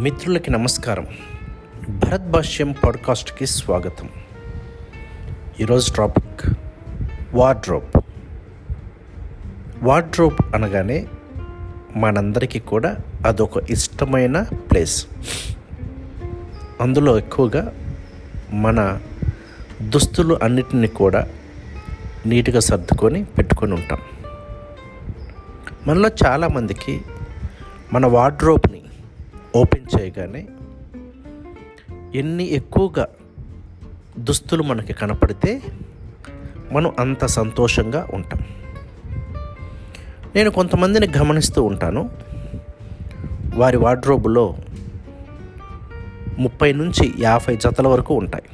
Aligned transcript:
మిత్రులకి 0.00 0.50
నమస్కారం. 0.50 1.06
భరత్ 1.88 2.30
భాష్యం 2.30 2.74
పాడ్కాస్ట్కి 2.84 3.46
స్వాగతం. 3.46 4.08
ఈరోజు 5.60 5.92
టాపిక్ 5.92 6.54
వార్డ్రోబ్. 7.34 8.00
వార్డ్రోబ్ 9.82 10.54
అనగానే 10.54 11.06
మనందరికీ 11.96 12.58
కూడా 12.58 12.96
అదొక 13.26 13.70
ఇష్టమైన 13.70 14.42
ప్లేస్. 14.42 15.06
అందులో 16.80 17.18
ఎక్కువగా 17.18 17.72
మన 18.50 19.00
దుస్తులు 19.82 20.38
అన్నిటిని 20.42 20.88
కూడా 20.88 21.28
నీట్గా 22.26 22.60
సర్దుకొని 22.60 23.24
పెట్టుకొని 23.24 23.74
ఉంటాం. 23.74 23.98
మనలో 25.86 26.10
చాలామందికి 26.26 27.02
మన 27.92 28.06
వార్డ్రోబ్ని 28.06 28.79
ఓపెన్ 29.56 30.00
చేయగానే 30.00 30.48
ఎన్ని 32.14 32.50
ఎక్కువగా 32.50 33.08
దుస్తులు 34.18 34.62
మనకి 34.62 34.92
కనపడితే 34.92 35.62
మనం 36.72 36.94
అంత 36.98 37.26
సంతోషంగా 37.26 38.08
ఉంటాం. 38.14 38.40
నేను 40.34 40.50
కొంతమందిని 40.50 41.08
గమనిస్తూ 41.18 41.62
ఉంటాను. 41.62 42.10
వారి 43.54 43.76
వార్డ్రోబులో 43.76 44.56
ముప్పై 46.38 46.72
నుంచి 46.72 47.14
యాభై 47.18 47.56
జతల 47.56 47.88
వరకు 47.88 48.14
ఉంటాయి. 48.14 48.44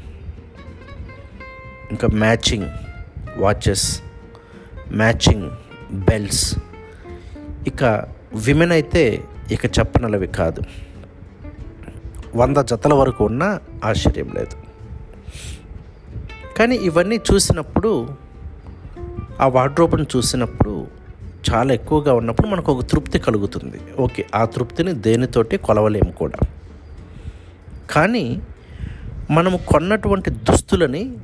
ఇంకా 1.91 2.09
మ్యాచింగ్ 2.13 2.69
వాచెస్ 3.37 4.03
మ్యాచింగ్ 4.93 5.51
బెల్ట్స్. 5.93 6.59
ఇక 7.67 7.85
విమెన్ 8.35 8.73
అయితే 8.73 9.25
ఇక 9.53 9.67
చెప్పనలవి 9.67 10.27
కాదు. 10.27 10.63
వంద 12.37 12.57
జతల 12.57 12.95
వరకు 12.95 13.25
ఉన్నా 13.25 13.61
ఆశ్చర్యం 13.85 14.29
లేదు. 14.35 14.57
కానీ 16.59 16.77
ఇవన్నీ 16.77 17.17
చూసినప్పుడు 17.17 18.09
ఆ 19.41 19.47
వార్డ్రోబ్ను 19.49 20.07
చూసినప్పుడు 20.17 20.87
చాలా 21.51 21.75
ఎక్కువగా 21.75 22.13
ఉన్నప్పుడు 22.15 22.47
మనకు 22.47 22.73
ఒక 22.73 22.85
తృప్తి 22.85 23.19
కలుగుతుంది. 23.19 23.81
ఓకే 23.99 24.27
ఆ 24.35 24.45
తృప్తిని 24.45 24.93
దేనితోటి 24.93 25.57
కొలవలేము 25.57 26.13
కూడా. 26.13 26.41
కానీ 27.91 28.43
మనము 29.31 29.57
కొన్నటువంటి 29.57 30.31
దుస్తులని 30.31 31.17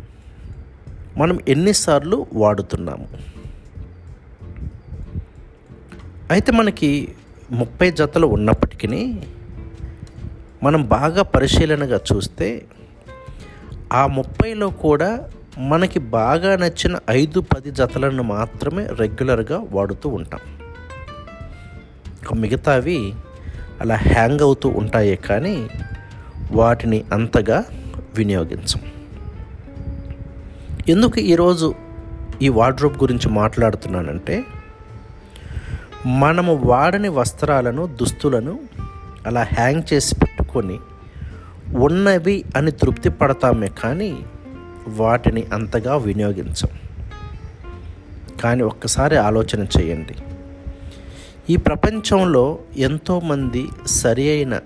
మనం 1.16 1.38
ఎన్నిసార్లు 1.48 2.26
వాడుతున్నాము? 2.32 3.08
అయితే 6.30 6.52
మనకి 6.52 7.14
ముప్పై 7.50 7.90
జతలు 7.90 8.26
ఉన్నప్పటికీ 8.26 8.88
మనం 10.62 10.82
బాగా 10.86 11.22
పరిశీలనగా 11.22 12.00
చూస్తే 12.12 12.66
ఆ 13.92 14.06
ముప్పైలో 14.06 14.68
కూడా 14.70 15.28
మనకి 15.58 15.98
బాగా 15.98 16.56
నచ్చిన 16.56 16.98
ఐదు 17.10 17.40
పది 17.40 17.70
జతలను 17.70 18.22
మాత్రమే 18.22 18.86
రెగ్యులర్గా 18.86 19.64
వాడుతూ 19.70 20.08
ఉంటాం. 20.08 20.40
మిగతావి 22.40 23.14
అలా 23.80 23.94
హ్యాంగ్ 23.94 24.40
అవుతూ 24.40 24.68
ఉంటాయే 24.68 25.16
కానీ 25.16 25.68
వాటిని 26.52 27.04
అంతగా 27.12 27.64
వినియోగించం. 28.16 28.80
ఎందుకు 30.88 31.20
ఈరోజు 31.20 31.74
ఈ 32.42 32.48
వార్డ్రోబ్ 32.48 32.96
గురించి 32.96 33.28
మాట్లాడుతున్నానంటే 33.28 34.44
మనము 36.06 36.54
వాడని 36.54 37.08
వస్త్రాలను 37.08 37.86
దుస్తులను 37.86 38.58
అలా 39.26 39.42
హ్యాంగ్ 39.42 39.82
చేసి 39.92 40.14
పెట్టుకొని 40.56 40.78
ఉన్నవి 41.82 42.44
అని 42.56 42.70
తృప్తి 42.70 43.10
పడతామే 43.10 43.68
కానీ 43.68 44.26
వాటిని 44.88 45.42
అంతగా 45.52 45.96
వినియోగించం. 45.96 46.68
కానీ 48.40 48.62
ఒక్కసారి 48.62 49.16
ఆలోచన 49.16 49.66
చేయండి. 49.80 50.14
ఈ 51.50 51.56
ప్రపంచంలో 51.56 52.58
ఎంతోమంది 52.76 53.68
సరి 53.86 54.30
అయిన 54.30 54.56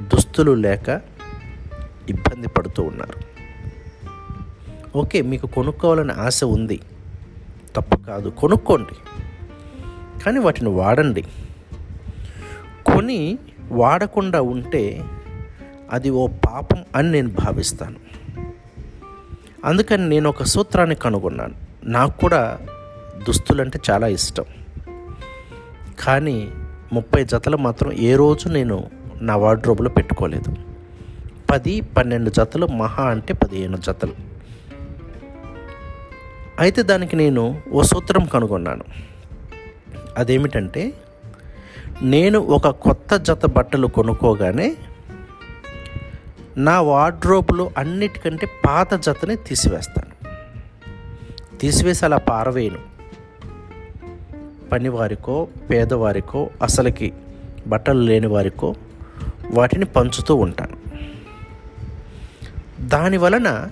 దుస్తులు 0.00 0.52
లేక 0.52 1.00
ఇబ్బంది 2.08 2.48
పడుతూ 2.48 2.82
ఉన్నారు. 2.82 3.36
ఓకే 4.98 5.22
మీకు 5.22 5.46
కొనుక్కోవాలని 5.46 6.12
ఆశ 6.12 6.44
ఉంది. 6.44 6.80
తప్పు 7.76 7.96
కాదు 7.96 8.28
కొనుక్కోండి. 8.28 9.20
కానీ 10.22 10.38
వాటిని 10.38 10.70
వాడండి. 10.70 11.22
కొని 12.86 13.38
వాడకుండా 13.72 14.42
ఉంటే 14.42 15.04
అది 15.92 16.10
ఓ 16.10 16.26
పాపం 16.26 16.84
అని 16.96 17.10
నేను 17.10 17.28
భావిస్తాను. 17.28 17.96
అందుకని 19.64 20.08
నేను 20.08 20.28
ఒక 20.28 20.42
సూత్రాన్ని 20.42 20.94
కనుగొన్నాను. 20.94 21.54
నాకు 21.84 22.18
కూడా 22.18 22.58
దుస్తులంటే 23.26 23.80
చాలా 23.90 24.06
ఇష్టం. 24.06 24.44
కానీ 26.00 26.48
ముప్పై 26.92 27.24
జతలు 27.24 27.56
మాత్రం 27.56 27.92
ఏ 27.92 28.14
రోజు 28.14 28.48
నేను 28.48 28.90
నా 29.20 29.36
వార్డ్రోబ్లో 29.36 29.90
పెట్టుకోలేదు. 29.90 30.56
పది 31.50 31.80
పన్నెండు 31.80 32.30
జతలు 32.30 32.66
మహా 32.66 33.04
అంటే 33.04 33.32
పదిహేను 33.32 33.76
జతలు. 33.76 34.12
అయితే 36.60 36.82
దానికి 36.82 37.16
నేను 37.16 37.62
ఓ 37.72 37.82
సూత్రం 37.82 38.24
కనుగొన్నాను. 38.24 38.84
అదేమిటంటే 40.16 40.92
నేను 42.02 42.38
ఒక 42.38 42.68
కొత్త 42.68 43.16
జత 43.16 43.46
బట్టలు 43.46 43.86
కొనుక్కోగానే 43.86 44.76
నా 46.56 46.80
వార్డ్రోబ్లో 46.80 47.70
అన్నిటికంటే 47.78 48.46
పాత 48.66 48.94
జతని 48.94 49.36
తీసివేస్తాను. 49.36 50.28
తీసివేసి 51.58 52.04
అలా 52.04 52.18
పారవేయను. 52.18 52.78
పనివారికో 54.72 55.48
పేదవారికో 55.70 56.50
అసలుకి 56.62 57.12
బట్టలు 57.66 58.00
లేని 58.00 58.26
వారికో 58.26 58.74
వాటిని 59.50 59.84
పంచుతూ 59.84 60.34
ఉంటాను. 60.34 60.76
దాని 62.80 63.16
వలన 63.16 63.68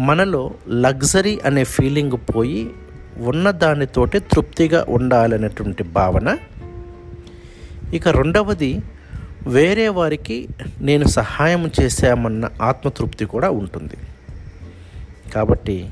మనలో 0.00 0.50
లగ్జరీ 0.68 1.40
అనే 1.44 1.64
ఫీలింగ్ 1.64 2.12
పోయి 2.12 2.70
ఉన్న 3.18 3.50
దానితోటి 3.50 4.18
తృప్తిగా 4.18 4.86
ఉండాలనేటువంటి 4.88 5.82
భావన. 5.82 6.38
ఇక 7.94 8.08
రెండవది 8.08 8.82
వేరే 9.46 9.88
వారికి 9.88 10.48
నేను 10.80 11.04
సహాయం 11.04 11.70
చేశామన్న 11.82 12.50
ఆత్మతృప్తి 12.62 13.24
కూడా 13.24 13.50
ఉంటుంది. 13.50 13.96
కాబట్టి 15.34 15.90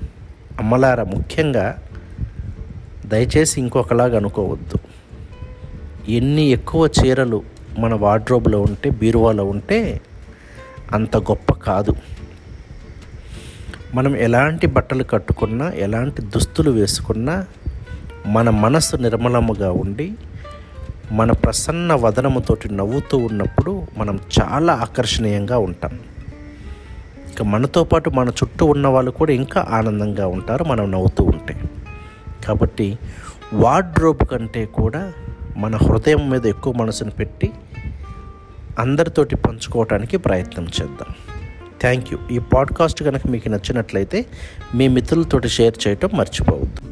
అమ్మలార 0.59 1.03
ముఖ్యంగా 1.03 1.79
దయచేసి 3.07 3.61
ఇంకొకలాగా 3.61 4.17
అనుకోవద్దు. 4.17 4.79
ఎన్ని 6.11 6.43
ఎక్కువ 6.43 6.89
చీరలు 7.01 7.43
మన 7.79 7.95
వార్డ్రోబ్లో 7.95 8.61
ఉంటే 8.61 8.91
బీరువాలో 8.91 9.45
ఉంటే 9.45 10.01
అంత 10.93 11.17
గొప్ప 11.17 11.53
కాదు. 11.53 11.95
మనం 13.95 14.17
ఎలాంటి 14.17 14.67
బట్టలు 14.67 15.05
కట్టుకున్నా 15.05 15.73
ఎలాంటి 15.73 16.23
దుస్తులు 16.23 16.71
వేసుకున్నా 16.71 17.47
మన 18.27 18.51
మనసు 18.51 18.97
నిర్మలముగా 18.97 19.73
ఉండి 19.73 20.13
మన 21.13 21.33
ప్రసన్న 21.33 21.95
వదనముతోటి 21.95 22.75
నవ్వుతూ 22.75 23.19
ఉన్నప్పుడు 23.19 23.87
మనం 23.99 24.19
చాలా 24.41 24.73
ఆకర్షణీయంగా 24.73 25.59
ఉంటాం. 25.59 25.99
ఇక 27.33 27.43
మనతో 27.43 27.85
పాటు 27.85 28.11
మన 28.11 28.29
చుట్టూ 28.29 28.67
ఉన్న 28.67 28.87
వాళ్ళు 28.87 29.11
కూడా 29.11 29.33
ఇంకా 29.33 29.67
ఆనందంగా 29.71 30.27
ఉంటారు 30.27 30.65
మనం 30.65 30.91
నవ్వుతూ 30.91 31.25
ఉంటే. 31.25 31.61
కాబట్టి 32.47 32.99
వార్డ్రోబ్ 33.53 34.27
కంటే 34.31 34.67
కూడా 34.67 35.13
మన 35.57 35.77
హృదయం 35.77 36.31
మీద 36.31 36.47
ఎక్కువ 36.47 36.73
మనసును 36.73 37.11
పెట్టి 37.11 37.53
అందరితోటి 38.79 39.37
పంచుకోవటానికి 39.37 40.17
ప్రయత్నం 40.17 40.65
చేద్దాం. 40.65 41.15
Thank 41.81 42.13
you. 42.13 42.19
ఈ 42.31 42.39
పాడ్కాస్ట్ 42.39 43.03
కనుక 43.03 43.27
మీకు 43.27 43.49
నచ్చినట్లయితే 43.49 44.27
మీ 44.75 44.89
మిత్రులతోటి 44.89 45.49
షేర్ 45.49 45.89
చేయటం 45.89 46.09
మర్చిపోవద్దు. 46.15 46.84